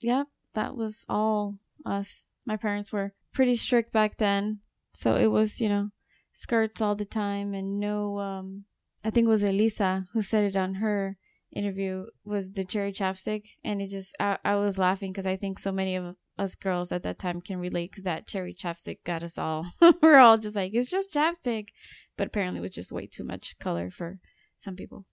Yep, 0.00 0.26
that 0.52 0.76
was 0.76 1.04
all 1.08 1.56
us. 1.86 2.24
My 2.44 2.58
parents 2.58 2.92
were 2.92 3.14
pretty 3.32 3.56
strict 3.56 3.90
back 3.90 4.18
then, 4.18 4.60
so 4.94 5.16
it 5.16 5.26
was 5.26 5.60
you 5.60 5.68
know 5.68 5.90
skirts 6.32 6.80
all 6.80 6.94
the 6.94 7.04
time 7.04 7.54
and 7.54 7.78
no. 7.78 8.18
um 8.18 8.64
I 9.06 9.10
think 9.10 9.26
it 9.26 9.30
was 9.30 9.44
Elisa 9.44 10.06
who 10.14 10.22
said 10.22 10.44
it 10.44 10.56
on 10.56 10.76
her 10.76 11.18
interview 11.54 12.06
was 12.24 12.52
the 12.52 12.64
cherry 12.64 12.92
chapstick, 12.92 13.44
and 13.64 13.80
it 13.80 13.88
just 13.88 14.14
I, 14.20 14.38
I 14.44 14.56
was 14.56 14.78
laughing 14.78 15.12
because 15.12 15.26
I 15.26 15.36
think 15.36 15.58
so 15.58 15.72
many 15.72 15.96
of 15.96 16.16
us 16.36 16.54
girls 16.54 16.90
at 16.90 17.02
that 17.04 17.18
time 17.18 17.40
can 17.40 17.58
relate 17.58 17.92
because 17.92 18.04
that 18.04 18.26
cherry 18.26 18.54
chapstick 18.54 18.98
got 19.04 19.22
us 19.22 19.38
all. 19.38 19.66
We're 20.02 20.18
all 20.18 20.36
just 20.36 20.56
like 20.56 20.72
it's 20.74 20.90
just 20.90 21.14
chapstick, 21.14 21.68
but 22.16 22.26
apparently 22.28 22.58
it 22.58 22.62
was 22.62 22.72
just 22.72 22.92
way 22.92 23.06
too 23.06 23.24
much 23.24 23.56
color 23.60 23.90
for 23.90 24.18
some 24.58 24.74
people. 24.74 25.06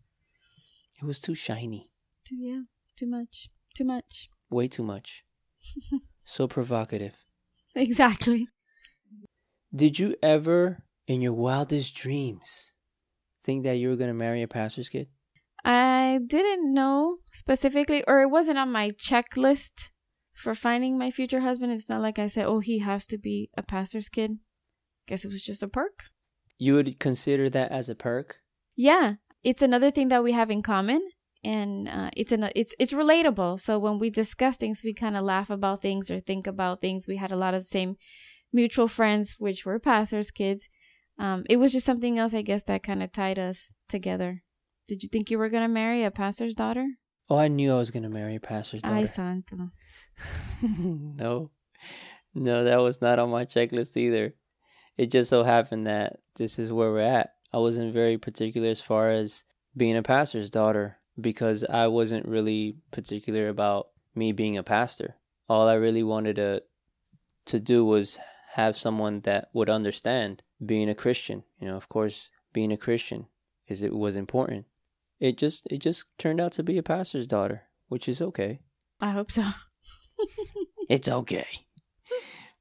It 1.01 1.05
was 1.05 1.19
too 1.19 1.35
shiny. 1.35 1.89
Too 2.25 2.35
yeah, 2.37 2.61
too 2.95 3.07
much, 3.07 3.49
too 3.75 3.85
much. 3.85 4.29
Way 4.49 4.67
too 4.67 4.83
much. 4.83 5.23
so 6.25 6.47
provocative. 6.47 7.15
Exactly. 7.75 8.47
Did 9.73 9.99
you 9.99 10.15
ever, 10.21 10.83
in 11.07 11.21
your 11.21 11.33
wildest 11.33 11.95
dreams, 11.95 12.73
think 13.43 13.63
that 13.63 13.77
you 13.77 13.89
were 13.89 13.95
going 13.95 14.09
to 14.09 14.13
marry 14.13 14.41
a 14.41 14.47
pastor's 14.47 14.89
kid? 14.89 15.07
I 15.63 16.19
didn't 16.25 16.73
know 16.73 17.17
specifically, 17.31 18.03
or 18.05 18.21
it 18.21 18.29
wasn't 18.29 18.57
on 18.57 18.71
my 18.71 18.89
checklist 18.89 19.89
for 20.33 20.55
finding 20.55 20.97
my 20.97 21.09
future 21.09 21.39
husband. 21.39 21.71
It's 21.71 21.87
not 21.87 22.01
like 22.01 22.19
I 22.19 22.27
said, 22.27 22.47
oh, 22.47 22.59
he 22.59 22.79
has 22.79 23.07
to 23.07 23.17
be 23.17 23.49
a 23.55 23.63
pastor's 23.63 24.09
kid. 24.09 24.39
Guess 25.07 25.23
it 25.23 25.31
was 25.31 25.41
just 25.41 25.63
a 25.63 25.67
perk. 25.67 26.03
You 26.57 26.73
would 26.73 26.99
consider 26.99 27.49
that 27.49 27.71
as 27.71 27.89
a 27.89 27.95
perk? 27.95 28.39
Yeah, 28.75 29.15
it's 29.43 29.61
another 29.61 29.91
thing 29.91 30.09
that 30.09 30.23
we 30.23 30.33
have 30.33 30.51
in 30.51 30.63
common, 30.63 31.01
and 31.43 31.87
uh, 31.87 32.09
it's 32.15 32.31
an 32.31 32.49
it's 32.55 32.75
it's 32.77 32.93
relatable. 32.93 33.59
So 33.59 33.79
when 33.79 33.99
we 33.99 34.09
discuss 34.09 34.57
things, 34.57 34.81
we 34.83 34.93
kind 34.93 35.15
of 35.15 35.23
laugh 35.23 35.49
about 35.49 35.81
things 35.81 36.11
or 36.11 36.19
think 36.19 36.45
about 36.45 36.81
things. 36.81 37.07
We 37.07 37.17
had 37.17 37.31
a 37.31 37.35
lot 37.35 37.53
of 37.53 37.61
the 37.61 37.67
same 37.67 37.95
mutual 38.53 38.87
friends, 38.87 39.35
which 39.39 39.65
were 39.65 39.79
pastors' 39.79 40.31
kids. 40.31 40.69
Um, 41.17 41.43
it 41.49 41.57
was 41.57 41.71
just 41.71 41.85
something 41.85 42.17
else, 42.17 42.33
I 42.33 42.41
guess, 42.41 42.63
that 42.63 42.83
kind 42.83 43.03
of 43.03 43.11
tied 43.11 43.37
us 43.39 43.73
together. 43.87 44.43
Did 44.87 45.03
you 45.03 45.09
think 45.09 45.29
you 45.29 45.37
were 45.37 45.49
going 45.49 45.63
to 45.63 45.73
marry 45.73 46.03
a 46.03 46.11
pastor's 46.11 46.55
daughter? 46.55 46.87
Oh, 47.29 47.37
I 47.37 47.47
knew 47.47 47.73
I 47.73 47.77
was 47.77 47.91
going 47.91 48.03
to 48.03 48.09
marry 48.09 48.35
a 48.35 48.39
pastor's 48.39 48.81
daughter. 48.81 48.95
Ay, 48.95 49.05
santo. 49.05 49.69
no. 50.61 51.51
No, 52.33 52.63
that 52.63 52.77
was 52.77 53.01
not 53.01 53.19
on 53.19 53.29
my 53.29 53.45
checklist 53.45 53.97
either. 53.97 54.33
it 54.97 55.11
just 55.11 55.29
so 55.29 55.43
happened 55.43 55.87
that 55.87 56.17
this 56.35 56.59
is 56.59 56.71
where 56.71 56.91
we're 56.91 56.99
at. 56.99 57.33
I 57.53 57.57
wasn't 57.57 57.93
very 57.93 58.17
particular 58.17 58.69
as 58.69 58.81
far 58.81 59.11
as 59.11 59.43
being 59.75 59.97
a 59.97 60.03
pastor's 60.03 60.49
daughter 60.49 60.97
because 61.19 61.63
I 61.63 61.87
wasn't 61.87 62.27
really 62.27 62.77
particular 62.91 63.49
about 63.49 63.87
me 64.15 64.31
being 64.31 64.57
a 64.57 64.63
pastor. 64.63 65.15
All 65.49 65.67
I 65.67 65.73
really 65.73 66.03
wanted 66.03 66.37
to 66.37 66.63
to 67.45 67.59
do 67.59 67.83
was 67.83 68.19
have 68.53 68.75
someone 68.75 69.21
that 69.21 69.49
would 69.53 69.69
understand 69.69 70.43
being 70.63 70.89
a 70.89 70.95
Christian. 70.95 71.43
You 71.59 71.67
know, 71.67 71.77
of 71.77 71.87
course, 71.87 72.29
being 72.53 72.71
a 72.71 72.77
Christian 72.77 73.27
is 73.67 73.81
it 73.81 73.93
was 73.93 74.15
important. 74.15 74.65
It 75.19 75.37
just 75.37 75.67
it 75.71 75.77
just 75.77 76.05
turned 76.17 76.41
out 76.41 76.51
to 76.53 76.63
be 76.63 76.77
a 76.77 76.83
pastor's 76.83 77.27
daughter, 77.27 77.63
which 77.87 78.09
is 78.09 78.21
okay. 78.21 78.59
I 78.99 79.11
hope 79.11 79.31
so. 79.31 79.43
it's 80.89 81.07
okay. 81.07 81.47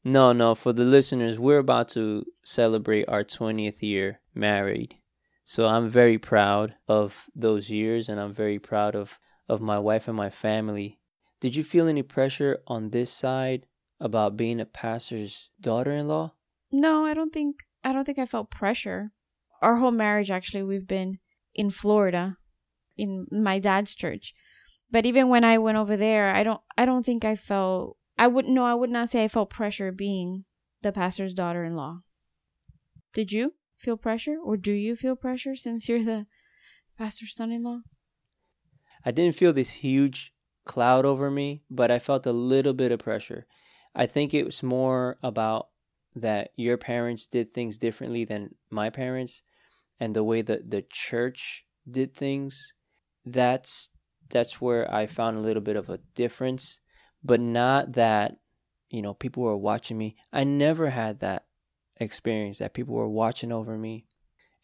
No, 0.04 0.32
no, 0.32 0.54
for 0.54 0.72
the 0.72 0.84
listeners, 0.84 1.38
we're 1.38 1.58
about 1.58 1.88
to 1.90 2.24
celebrate 2.42 3.08
our 3.08 3.24
20th 3.24 3.82
year 3.82 4.20
married. 4.34 4.96
So 5.44 5.66
I'm 5.66 5.90
very 5.90 6.16
proud 6.16 6.76
of 6.86 7.26
those 7.34 7.68
years 7.68 8.08
and 8.08 8.20
I'm 8.20 8.32
very 8.32 8.58
proud 8.58 8.94
of 8.94 9.18
of 9.48 9.60
my 9.60 9.78
wife 9.80 10.06
and 10.06 10.16
my 10.16 10.30
family. 10.30 11.00
Did 11.40 11.56
you 11.56 11.64
feel 11.64 11.88
any 11.88 12.02
pressure 12.02 12.60
on 12.68 12.90
this 12.90 13.10
side 13.10 13.66
about 14.00 14.36
being 14.36 14.60
a 14.60 14.66
pastor's 14.66 15.50
daughter-in-law? 15.60 16.32
No, 16.72 17.04
I 17.04 17.14
don't 17.14 17.32
think 17.32 17.64
I 17.84 17.92
don't 17.92 18.04
think 18.04 18.18
I 18.18 18.26
felt 18.26 18.50
pressure. 18.50 19.12
Our 19.62 19.76
whole 19.76 19.90
marriage 19.90 20.30
actually 20.30 20.62
we've 20.62 20.86
been 20.86 21.18
in 21.54 21.70
Florida 21.70 22.38
in 22.96 23.26
my 23.30 23.58
dad's 23.58 23.94
church. 23.94 24.34
But 24.90 25.06
even 25.06 25.28
when 25.28 25.44
I 25.44 25.58
went 25.58 25.78
over 25.78 25.96
there, 25.96 26.34
I 26.34 26.42
don't 26.42 26.60
I 26.76 26.84
don't 26.84 27.04
think 27.04 27.24
I 27.24 27.36
felt 27.36 27.96
I 28.18 28.26
would 28.26 28.46
no, 28.46 28.64
I 28.64 28.74
would 28.74 28.90
not 28.90 29.10
say 29.10 29.24
I 29.24 29.28
felt 29.28 29.50
pressure 29.50 29.92
being 29.92 30.44
the 30.82 30.92
pastor's 30.92 31.34
daughter-in-law. 31.34 32.00
Did 33.12 33.32
you 33.32 33.54
feel 33.76 33.96
pressure 33.96 34.36
or 34.42 34.56
do 34.56 34.72
you 34.72 34.96
feel 34.96 35.16
pressure 35.16 35.54
since 35.54 35.88
you're 35.88 36.04
the 36.04 36.26
pastor's 36.98 37.34
son-in-law? 37.34 37.80
I 39.04 39.10
didn't 39.10 39.36
feel 39.36 39.52
this 39.52 39.70
huge 39.70 40.34
cloud 40.64 41.06
over 41.06 41.30
me, 41.30 41.62
but 41.70 41.90
I 41.90 41.98
felt 41.98 42.26
a 42.26 42.32
little 42.32 42.74
bit 42.74 42.92
of 42.92 42.98
pressure. 42.98 43.46
I 43.94 44.06
think 44.06 44.32
it 44.32 44.44
was 44.44 44.62
more 44.62 45.18
about 45.22 45.68
that 46.14 46.50
your 46.56 46.76
parents 46.76 47.26
did 47.26 47.52
things 47.52 47.78
differently 47.78 48.24
than 48.24 48.54
my 48.70 48.90
parents 48.90 49.42
and 49.98 50.14
the 50.14 50.24
way 50.24 50.42
that 50.42 50.70
the 50.70 50.82
church 50.82 51.64
did 51.88 52.14
things. 52.14 52.74
That's 53.24 53.90
that's 54.28 54.60
where 54.60 54.92
I 54.92 55.06
found 55.06 55.36
a 55.36 55.40
little 55.40 55.62
bit 55.62 55.76
of 55.76 55.90
a 55.90 55.98
difference, 56.14 56.80
but 57.22 57.40
not 57.40 57.92
that 57.92 58.36
you 58.88 59.02
know 59.02 59.14
people 59.14 59.42
were 59.42 59.56
watching 59.56 59.98
me. 59.98 60.16
I 60.32 60.44
never 60.44 60.90
had 60.90 61.20
that 61.20 61.46
experience 61.96 62.58
that 62.58 62.74
people 62.74 62.94
were 62.94 63.08
watching 63.08 63.52
over 63.52 63.76
me 63.76 64.06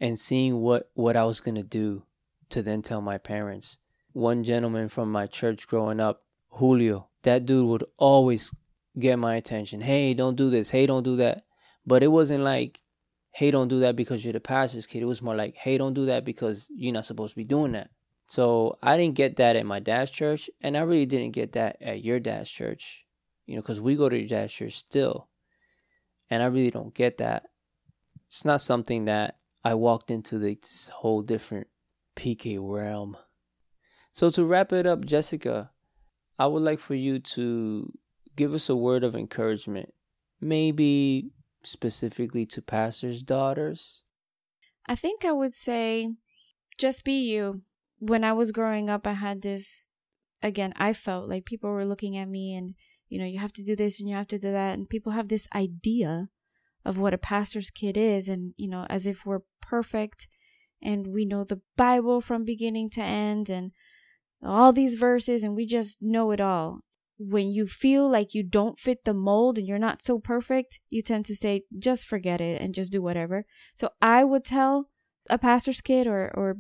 and 0.01 0.19
seeing 0.19 0.61
what 0.61 0.91
what 0.95 1.17
I 1.17 1.25
was 1.25 1.41
going 1.41 1.57
to 1.57 1.63
do 1.63 2.05
to 2.51 2.63
then 2.63 2.83
tell 2.83 3.01
my 3.01 3.19
parents. 3.19 3.79
One 4.13 4.45
gentleman 4.45 4.89
from 4.89 5.13
my 5.13 5.27
church 5.27 5.67
growing 5.67 6.01
up, 6.01 6.23
Julio, 6.53 7.09
that 7.23 7.45
dude 7.45 7.69
would 7.69 7.85
always 7.99 8.55
get 8.99 9.19
my 9.19 9.37
attention. 9.37 9.81
Hey, 9.81 10.15
don't 10.15 10.37
do 10.37 10.51
this. 10.51 10.71
Hey, 10.71 10.87
don't 10.87 11.03
do 11.03 11.17
that. 11.17 11.45
But 11.87 12.03
it 12.03 12.09
wasn't 12.09 12.45
like, 12.45 12.83
hey, 13.31 13.51
don't 13.51 13.69
do 13.69 13.81
that 13.81 13.97
because 13.97 14.25
you're 14.25 14.33
the 14.33 14.41
pastor's 14.41 14.87
kid. 14.87 15.03
It 15.03 15.07
was 15.07 15.23
more 15.23 15.35
like, 15.35 15.55
hey, 15.57 15.79
don't 15.79 15.95
do 15.95 16.07
that 16.07 16.25
because 16.25 16.69
you're 16.75 16.93
not 16.93 17.07
supposed 17.07 17.33
to 17.33 17.37
be 17.37 17.45
doing 17.45 17.73
that. 17.73 17.91
So 18.29 18.77
I 18.83 18.97
didn't 18.97 19.15
get 19.15 19.37
that 19.37 19.57
at 19.57 19.67
my 19.67 19.79
dad's 19.79 20.11
church, 20.11 20.51
and 20.61 20.77
I 20.77 20.81
really 20.81 21.07
didn't 21.07 21.31
get 21.31 21.53
that 21.53 21.77
at 21.81 22.03
your 22.03 22.19
dad's 22.19 22.51
church, 22.51 23.05
you 23.47 23.55
know, 23.55 23.63
because 23.63 23.81
we 23.81 23.95
go 23.95 24.09
to 24.09 24.19
your 24.19 24.27
dad's 24.27 24.53
church 24.53 24.73
still. 24.73 25.29
And 26.29 26.43
I 26.43 26.47
really 26.47 26.71
don't 26.73 26.93
get 26.93 27.19
that. 27.19 27.45
It's 28.27 28.45
not 28.45 28.63
something 28.63 29.05
that 29.05 29.37
I 29.63 29.75
walked 29.75 30.11
into 30.11 30.39
this 30.39 30.91
whole 30.93 31.23
different 31.23 31.69
PK 32.17 32.59
realm. 32.61 33.17
So 34.13 34.31
to 34.31 34.45
wrap 34.45 34.73
it 34.73 34.87
up, 34.87 35.05
Jessica, 35.05 35.71
I 36.39 36.47
would 36.47 36.63
like 36.63 36.81
for 36.81 36.95
you 36.95 37.19
to 37.21 37.93
give 38.37 38.55
us 38.55 38.69
a 38.69 38.77
word 38.77 39.03
of 39.03 39.17
encouragement, 39.17 39.93
maybe 40.41 41.31
specifically 41.63 42.47
to 42.47 42.63
pastors' 42.63 43.23
daughters. 43.23 44.03
I 44.87 44.95
think 44.95 45.25
I 45.25 45.33
would 45.33 45.55
say 45.55 46.11
just 46.79 47.03
be 47.03 47.29
you 47.29 47.63
when 47.99 48.25
I 48.25 48.33
was 48.33 48.53
growing 48.53 48.91
up, 48.91 49.07
I 49.07 49.15
had 49.15 49.43
this 49.43 49.89
again, 50.43 50.73
I 50.77 50.93
felt 50.93 51.29
like 51.29 51.45
people 51.45 51.71
were 51.71 51.87
looking 51.87 52.17
at 52.17 52.29
me 52.29 52.55
and, 52.55 52.75
you 53.09 53.19
know, 53.19 53.25
you 53.25 53.39
have 53.39 53.53
to 53.55 53.63
do 53.63 53.75
this 53.75 53.99
and 53.99 54.09
you 54.09 54.15
have 54.15 54.29
to 54.29 54.39
do 54.39 54.53
that. 54.53 54.79
And 54.79 54.89
people 54.89 55.13
have 55.13 55.29
this 55.29 55.49
idea 55.55 56.29
of 56.85 56.99
what 56.99 57.15
a 57.15 57.19
pastor's 57.19 57.71
kid 57.71 57.97
is, 57.97 58.29
and, 58.29 58.55
you 58.57 58.69
know, 58.69 58.87
as 58.89 59.07
if 59.07 59.27
we're 59.27 59.43
perfect 59.61 60.29
and 60.81 61.09
we 61.09 61.25
know 61.25 61.43
the 61.43 61.61
Bible 61.77 62.21
from 62.21 62.45
beginning 62.45 62.91
to 62.91 63.03
end 63.03 63.51
and 63.51 63.73
all 64.43 64.73
these 64.73 64.95
verses 64.95 65.43
and 65.43 65.57
we 65.57 65.67
just 65.67 65.97
know 66.01 66.31
it 66.31 66.41
all. 66.41 66.81
When 67.19 67.51
you 67.51 67.67
feel 67.67 68.11
like 68.11 68.35
you 68.35 68.43
don't 68.43 68.79
fit 68.79 69.05
the 69.05 69.15
mold 69.15 69.59
and 69.59 69.67
you're 69.67 69.79
not 69.79 70.03
so 70.03 70.19
perfect, 70.19 70.81
you 70.91 71.01
tend 71.01 71.25
to 71.27 71.37
say, 71.37 71.63
just 71.79 72.07
forget 72.07 72.41
it 72.41 72.61
and 72.61 72.75
just 72.75 72.93
do 72.93 73.01
whatever. 73.01 73.47
So 73.75 73.91
I 74.03 74.25
would 74.25 74.45
tell 74.45 74.91
a 75.31 75.39
pastor's 75.39 75.81
kid 75.81 76.07
or, 76.07 76.31
or 76.35 76.59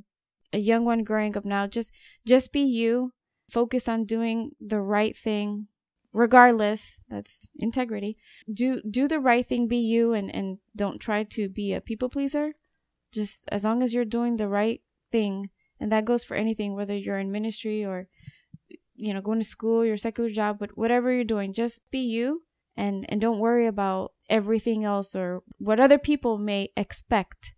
a 0.52 0.58
young 0.58 0.84
one 0.84 1.04
growing 1.04 1.36
up 1.36 1.44
now 1.44 1.66
just 1.66 1.92
just 2.26 2.52
be 2.52 2.60
you. 2.60 3.12
Focus 3.50 3.88
on 3.88 4.04
doing 4.04 4.52
the 4.60 4.80
right 4.80 5.16
thing 5.16 5.68
regardless. 6.12 7.02
That's 7.08 7.46
integrity. 7.56 8.16
Do 8.52 8.80
do 8.88 9.06
the 9.06 9.20
right 9.20 9.46
thing 9.46 9.68
be 9.68 9.78
you 9.78 10.12
and 10.12 10.34
and 10.34 10.58
don't 10.74 10.98
try 10.98 11.24
to 11.24 11.48
be 11.48 11.72
a 11.72 11.80
people 11.80 12.08
pleaser. 12.08 12.54
Just 13.12 13.44
as 13.48 13.64
long 13.64 13.82
as 13.82 13.94
you're 13.94 14.04
doing 14.04 14.36
the 14.36 14.48
right 14.48 14.80
thing 15.12 15.50
and 15.78 15.92
that 15.92 16.04
goes 16.04 16.24
for 16.24 16.36
anything 16.36 16.74
whether 16.74 16.96
you're 16.96 17.18
in 17.18 17.30
ministry 17.30 17.84
or 17.84 18.08
you 18.96 19.12
know 19.14 19.20
going 19.20 19.38
to 19.38 19.44
school 19.44 19.84
your 19.84 19.96
secular 19.96 20.30
job 20.30 20.58
but 20.58 20.76
whatever 20.76 21.12
you're 21.12 21.24
doing 21.24 21.52
just 21.52 21.88
be 21.90 21.98
you 21.98 22.42
and 22.76 23.04
and 23.08 23.20
don't 23.20 23.38
worry 23.38 23.66
about 23.66 24.12
everything 24.28 24.84
else 24.84 25.14
or 25.14 25.42
what 25.58 25.78
other 25.80 25.98
people 25.98 26.38
may 26.38 26.70
expect 26.76 27.54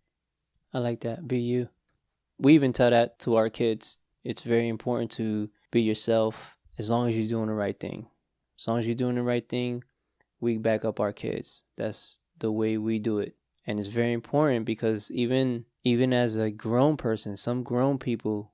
i 0.75 0.79
like 0.79 1.01
that 1.01 1.27
be 1.27 1.39
you 1.39 1.69
we 2.39 2.55
even 2.55 2.73
tell 2.73 2.91
that 2.91 3.19
to 3.21 3.37
our 3.37 3.51
kids. 3.51 3.99
It's 4.25 4.43
very 4.43 4.69
important 4.69 5.11
to 5.13 5.51
be 5.71 5.83
yourself 5.83 6.57
as 6.79 6.91
long 6.91 7.09
as 7.09 7.17
you're 7.17 7.29
doing 7.29 7.49
the 7.49 7.55
right 7.55 7.79
thing. 7.79 8.07
As 8.59 8.67
long 8.67 8.79
as 8.79 8.87
you're 8.87 8.95
doing 8.95 9.17
the 9.17 9.23
right 9.23 9.47
thing, 9.49 9.85
we 10.41 10.59
back 10.59 10.85
up 10.85 11.01
our 11.01 11.13
kids. 11.13 11.65
That's 11.77 12.19
the 12.39 12.53
way 12.53 12.79
we 12.79 12.99
do 12.99 13.19
it. 13.19 13.35
And 13.67 13.79
it's 13.79 13.89
very 13.89 14.13
important 14.13 14.65
because 14.65 15.11
even 15.11 15.65
even 15.85 16.13
as 16.13 16.37
a 16.37 16.51
grown 16.51 16.97
person, 16.97 17.37
some 17.37 17.63
grown 17.63 17.99
people 17.99 18.53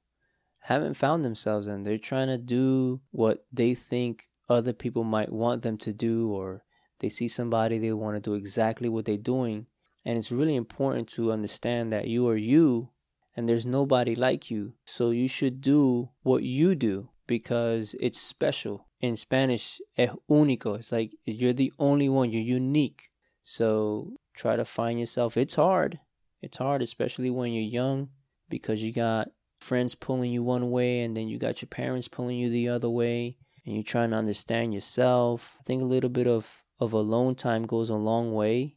haven't 0.64 0.94
found 0.94 1.24
themselves 1.24 1.66
and 1.66 1.84
they're 1.84 1.98
trying 1.98 2.28
to 2.28 2.38
do 2.38 3.00
what 3.10 3.46
they 3.52 3.74
think 3.74 4.28
other 4.48 4.72
people 4.72 5.04
might 5.04 5.32
want 5.32 5.62
them 5.62 5.78
to 5.78 5.92
do 5.92 6.30
or 6.30 6.64
they 7.00 7.08
see 7.08 7.28
somebody 7.28 7.78
they 7.78 7.92
want 7.92 8.16
to 8.16 8.20
do 8.20 8.34
exactly 8.34 8.88
what 8.88 9.04
they're 9.04 9.16
doing 9.16 9.66
and 10.04 10.18
it's 10.18 10.30
really 10.30 10.54
important 10.54 11.08
to 11.08 11.32
understand 11.32 11.92
that 11.92 12.08
you 12.08 12.28
are 12.28 12.36
you 12.36 12.90
and 13.36 13.48
there's 13.48 13.66
nobody 13.66 14.14
like 14.14 14.50
you. 14.50 14.74
So 14.84 15.10
you 15.10 15.28
should 15.28 15.60
do 15.60 16.10
what 16.22 16.42
you 16.42 16.74
do 16.74 17.10
because 17.26 17.96
it's 18.00 18.20
special. 18.20 18.86
In 19.00 19.16
Spanish, 19.16 19.80
es 19.96 20.10
único. 20.30 20.78
It's 20.78 20.92
like 20.92 21.12
you're 21.24 21.52
the 21.52 21.72
only 21.78 22.08
one, 22.08 22.30
you're 22.30 22.42
unique. 22.42 23.10
So 23.42 24.12
try 24.34 24.56
to 24.56 24.64
find 24.64 24.98
yourself. 24.98 25.36
It's 25.36 25.56
hard. 25.56 26.00
It's 26.40 26.58
hard, 26.58 26.82
especially 26.82 27.30
when 27.30 27.52
you're 27.52 27.62
young 27.62 28.10
because 28.48 28.82
you 28.82 28.92
got 28.92 29.28
friends 29.58 29.94
pulling 29.94 30.32
you 30.32 30.42
one 30.42 30.70
way 30.70 31.00
and 31.00 31.16
then 31.16 31.28
you 31.28 31.38
got 31.38 31.62
your 31.62 31.68
parents 31.68 32.08
pulling 32.08 32.38
you 32.38 32.50
the 32.50 32.68
other 32.68 32.90
way 32.90 33.36
and 33.64 33.74
you're 33.74 33.84
trying 33.84 34.10
to 34.10 34.16
understand 34.16 34.74
yourself. 34.74 35.56
I 35.60 35.62
think 35.64 35.82
a 35.82 35.86
little 35.86 36.10
bit 36.10 36.26
of, 36.26 36.62
of 36.78 36.92
alone 36.92 37.34
time 37.34 37.66
goes 37.66 37.90
a 37.90 37.94
long 37.94 38.32
way 38.32 38.76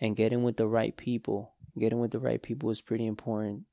and 0.00 0.16
getting 0.16 0.42
with 0.42 0.56
the 0.56 0.66
right 0.66 0.96
people. 0.96 1.54
Getting 1.78 2.00
with 2.00 2.10
the 2.10 2.18
right 2.18 2.42
people 2.42 2.70
is 2.70 2.80
pretty 2.80 3.06
important 3.06 3.64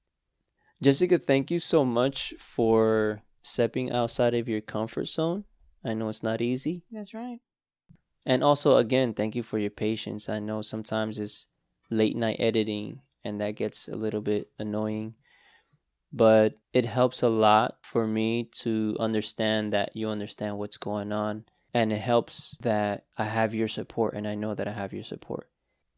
Jessica, 0.84 1.18
thank 1.18 1.50
you 1.50 1.60
so 1.60 1.86
much 1.86 2.34
for 2.38 3.22
stepping 3.42 3.90
outside 3.90 4.34
of 4.34 4.50
your 4.50 4.60
comfort 4.60 5.06
zone. 5.06 5.46
I 5.82 5.94
know 5.94 6.10
it's 6.10 6.24
not 6.24 6.42
easy. 6.42 6.84
That's 6.92 7.14
right. 7.14 7.40
And 8.26 8.44
also, 8.44 8.76
again, 8.76 9.14
thank 9.14 9.34
you 9.34 9.44
for 9.44 9.58
your 9.58 9.70
patience. 9.70 10.28
I 10.28 10.40
know 10.40 10.62
sometimes 10.62 11.20
it's 11.20 11.48
late 11.90 12.18
night 12.18 12.36
editing 12.38 13.00
and 13.24 13.40
that 13.40 13.56
gets 13.56 13.88
a 13.88 13.96
little 13.96 14.20
bit 14.20 14.50
annoying, 14.60 15.16
but 16.14 16.54
it 16.74 16.86
helps 16.86 17.24
a 17.24 17.28
lot 17.28 17.78
for 17.82 18.06
me 18.06 18.44
to 18.62 18.96
understand 19.00 19.74
that 19.74 19.96
you 19.96 20.08
understand 20.10 20.60
what's 20.60 20.78
going 20.78 21.12
on. 21.12 21.46
And 21.74 21.92
it 21.92 22.02
helps 22.02 22.56
that 22.62 23.06
I 23.18 23.24
have 23.24 23.56
your 23.56 23.68
support 23.68 24.14
and 24.14 24.28
I 24.28 24.36
know 24.36 24.54
that 24.54 24.68
I 24.68 24.72
have 24.72 24.94
your 24.94 25.04
support. 25.04 25.50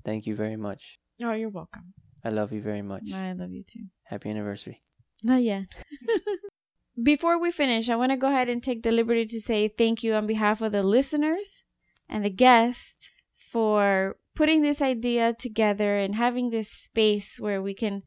Thank 0.05 0.25
you 0.25 0.34
very 0.34 0.55
much. 0.55 1.00
Oh, 1.22 1.34
you're 1.34 1.50
welcome. 1.50 1.93
I 2.24 2.29
love 2.29 2.53
you 2.53 2.62
very 2.62 2.81
much. 2.81 3.12
I 3.13 3.34
love 3.34 3.51
you 3.51 3.63
too. 3.63 3.88
Happy 4.03 4.29
anniversary. 4.29 4.81
Not 5.22 5.43
yet. 5.43 5.75
Before 7.03 7.38
we 7.38 7.51
finish, 7.51 7.89
I 7.89 7.98
want 7.98 8.13
to 8.13 8.17
go 8.17 8.27
ahead 8.29 8.48
and 8.48 8.63
take 8.63 8.84
the 8.84 8.91
liberty 8.91 9.25
to 9.25 9.41
say 9.41 9.67
thank 9.67 10.01
you 10.01 10.13
on 10.13 10.25
behalf 10.25 10.62
of 10.62 10.72
the 10.72 10.81
listeners 10.81 11.63
and 12.07 12.24
the 12.24 12.29
guests 12.29 13.12
for 13.34 14.15
putting 14.34 14.62
this 14.62 14.81
idea 14.81 15.34
together 15.34 15.98
and 15.98 16.15
having 16.15 16.50
this 16.50 16.69
space 16.69 17.38
where 17.38 17.62
we 17.62 17.74
can 17.74 18.03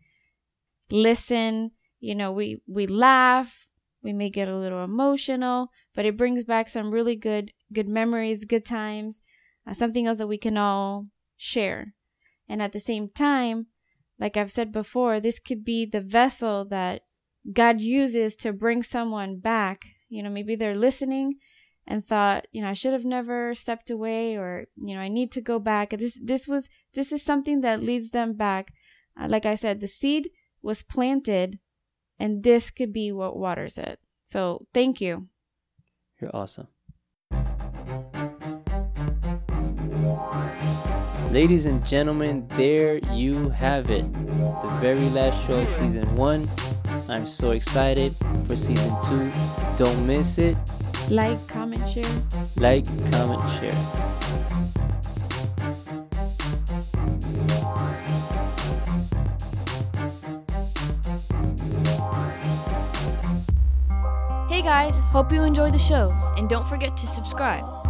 listen, 0.90 1.72
you 2.00 2.14
know, 2.14 2.32
we 2.32 2.60
we 2.66 2.86
laugh, 2.86 3.68
we 4.02 4.12
may 4.12 4.30
get 4.30 4.48
a 4.48 4.56
little 4.56 4.84
emotional, 4.84 5.70
but 5.94 6.04
it 6.04 6.16
brings 6.16 6.44
back 6.44 6.68
some 6.68 6.90
really 6.90 7.16
good 7.16 7.52
good 7.72 7.88
memories, 7.88 8.44
good 8.44 8.64
times, 8.64 9.22
uh, 9.66 9.72
something 9.72 10.06
else 10.06 10.18
that 10.18 10.28
we 10.28 10.38
can 10.38 10.56
all 10.56 11.06
share. 11.36 11.94
And 12.48 12.62
at 12.62 12.72
the 12.72 12.80
same 12.80 13.08
time, 13.08 13.66
like 14.18 14.36
I've 14.36 14.52
said 14.52 14.72
before, 14.72 15.20
this 15.20 15.38
could 15.38 15.64
be 15.64 15.84
the 15.84 16.00
vessel 16.00 16.64
that 16.66 17.02
God 17.52 17.80
uses 17.80 18.36
to 18.36 18.52
bring 18.52 18.82
someone 18.82 19.38
back. 19.38 19.86
You 20.08 20.22
know, 20.22 20.30
maybe 20.30 20.56
they're 20.56 20.74
listening 20.74 21.36
and 21.86 22.04
thought, 22.04 22.46
you 22.52 22.62
know, 22.62 22.68
I 22.68 22.74
should 22.74 22.92
have 22.92 23.04
never 23.04 23.54
stepped 23.54 23.90
away 23.90 24.36
or, 24.36 24.66
you 24.76 24.94
know, 24.94 25.00
I 25.00 25.08
need 25.08 25.32
to 25.32 25.40
go 25.40 25.58
back. 25.58 25.90
This 25.90 26.18
this 26.22 26.46
was 26.46 26.68
this 26.94 27.12
is 27.12 27.22
something 27.22 27.60
that 27.60 27.82
leads 27.82 28.10
them 28.10 28.34
back. 28.34 28.72
Uh, 29.18 29.26
like 29.28 29.46
I 29.46 29.54
said, 29.54 29.80
the 29.80 29.86
seed 29.86 30.30
was 30.62 30.82
planted 30.82 31.58
and 32.18 32.42
this 32.42 32.70
could 32.70 32.92
be 32.92 33.12
what 33.12 33.36
waters 33.36 33.78
it. 33.78 33.98
So, 34.24 34.66
thank 34.74 35.00
you. 35.00 35.28
You're 36.20 36.34
awesome. 36.34 36.68
Ladies 41.30 41.66
and 41.66 41.84
gentlemen, 41.86 42.48
there 42.56 42.98
you 43.12 43.50
have 43.50 43.90
it. 43.90 44.10
The 44.12 44.78
very 44.80 45.08
last 45.10 45.46
show 45.46 45.60
of 45.60 45.68
season 45.68 46.16
one. 46.16 46.42
I'm 47.10 47.26
so 47.26 47.52
excited 47.52 48.12
for 48.46 48.56
season 48.56 48.94
two. 49.02 49.32
Don't 49.76 50.06
miss 50.06 50.38
it. 50.38 50.56
Like, 51.10 51.38
comment, 51.48 51.82
share. 51.88 52.04
Like, 52.56 52.86
comment, 53.10 53.42
share. 53.60 53.76
Guys, 64.68 65.00
hope 65.12 65.32
you 65.32 65.44
enjoyed 65.44 65.72
the 65.72 65.78
show, 65.78 66.14
and 66.36 66.46
don't 66.46 66.68
forget 66.68 66.94
to 66.94 67.06
subscribe. 67.06 67.87